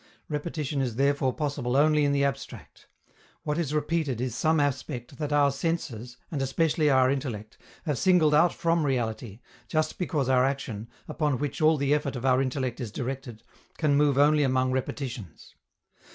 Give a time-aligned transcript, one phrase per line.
[0.29, 2.87] Repetition is therefore possible only in the abstract:
[3.43, 8.33] what is repeated is some aspect that our senses, and especially our intellect, have singled
[8.33, 12.79] out from reality, just because our action, upon which all the effort of our intellect
[12.81, 13.43] is directed,
[13.77, 15.53] can move only among repetitions.